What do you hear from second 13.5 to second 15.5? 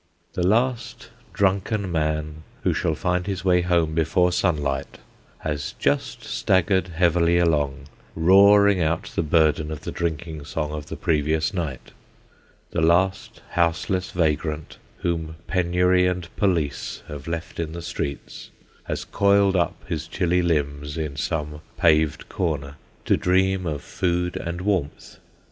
houseless vagrant whom